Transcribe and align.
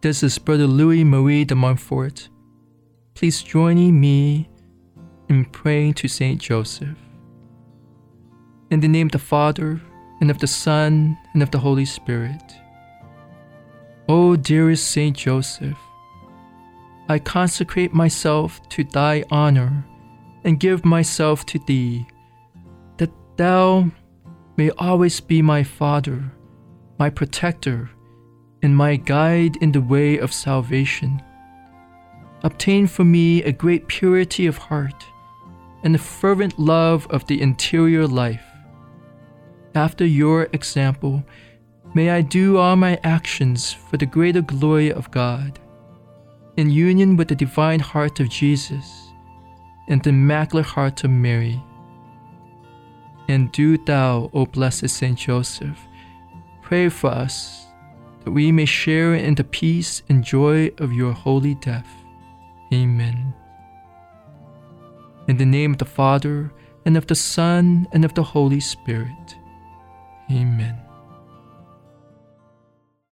This 0.00 0.22
is 0.22 0.38
Brother 0.38 0.68
Louis 0.68 1.02
Marie 1.02 1.44
de 1.44 1.56
Montfort. 1.56 2.28
Please 3.14 3.42
join 3.42 3.98
me 3.98 4.48
in 5.28 5.44
praying 5.46 5.94
to 5.94 6.06
Saint 6.06 6.40
Joseph. 6.40 6.96
In 8.70 8.78
the 8.78 8.86
name 8.86 9.08
of 9.08 9.12
the 9.12 9.18
Father, 9.18 9.80
and 10.20 10.30
of 10.30 10.38
the 10.38 10.46
Son, 10.46 11.18
and 11.34 11.42
of 11.42 11.50
the 11.50 11.58
Holy 11.58 11.84
Spirit. 11.84 12.54
O 14.08 14.36
dearest 14.36 14.88
Saint 14.88 15.16
Joseph, 15.16 15.76
I 17.08 17.18
consecrate 17.18 17.92
myself 17.92 18.60
to 18.68 18.84
thy 18.84 19.24
honor 19.32 19.84
and 20.44 20.60
give 20.60 20.84
myself 20.84 21.44
to 21.46 21.58
thee, 21.66 22.06
that 22.98 23.10
thou 23.36 23.90
may 24.56 24.70
always 24.78 25.18
be 25.18 25.42
my 25.42 25.64
Father, 25.64 26.30
my 27.00 27.10
protector, 27.10 27.90
and 28.62 28.76
my 28.76 28.96
guide 28.96 29.56
in 29.56 29.72
the 29.72 29.80
way 29.80 30.18
of 30.18 30.32
salvation. 30.32 31.22
Obtain 32.42 32.86
for 32.86 33.04
me 33.04 33.42
a 33.42 33.52
great 33.52 33.86
purity 33.88 34.46
of 34.46 34.58
heart 34.58 35.04
and 35.82 35.94
a 35.94 35.98
fervent 35.98 36.58
love 36.58 37.06
of 37.10 37.26
the 37.26 37.40
interior 37.40 38.06
life. 38.06 38.44
After 39.74 40.04
your 40.04 40.48
example, 40.52 41.22
may 41.94 42.10
I 42.10 42.20
do 42.20 42.58
all 42.58 42.76
my 42.76 42.98
actions 43.04 43.72
for 43.72 43.96
the 43.96 44.06
greater 44.06 44.42
glory 44.42 44.92
of 44.92 45.10
God, 45.10 45.58
in 46.56 46.70
union 46.70 47.16
with 47.16 47.28
the 47.28 47.36
divine 47.36 47.80
heart 47.80 48.18
of 48.18 48.28
Jesus 48.28 49.08
and 49.88 50.02
the 50.02 50.10
immaculate 50.10 50.66
heart 50.66 51.04
of 51.04 51.10
Mary. 51.10 51.62
And 53.28 53.52
do 53.52 53.78
thou, 53.78 54.30
O 54.32 54.46
blessed 54.46 54.88
Saint 54.88 55.18
Joseph, 55.18 55.78
pray 56.62 56.88
for 56.88 57.10
us 57.10 57.67
that 58.28 58.32
we 58.32 58.52
may 58.52 58.66
share 58.66 59.14
in 59.14 59.36
the 59.36 59.42
peace 59.42 60.02
and 60.10 60.22
joy 60.22 60.70
of 60.76 60.92
your 60.92 61.14
holy 61.14 61.54
death. 61.54 61.88
Amen. 62.74 63.32
In 65.26 65.38
the 65.38 65.46
name 65.46 65.72
of 65.72 65.78
the 65.78 65.86
Father, 65.86 66.52
and 66.84 66.98
of 66.98 67.06
the 67.06 67.14
Son, 67.14 67.88
and 67.90 68.04
of 68.04 68.12
the 68.12 68.22
Holy 68.22 68.60
Spirit. 68.60 69.34
Amen. 70.30 70.87